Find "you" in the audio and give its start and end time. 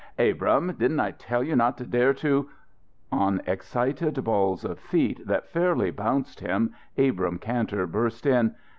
1.43-1.55